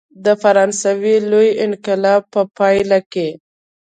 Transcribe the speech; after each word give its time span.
د 0.25 0.25
فرانسې 0.41 1.15
لوی 1.31 1.49
انقلاب 1.65 2.21
په 2.33 2.41
پایله 2.57 2.99
کې. 3.11 3.29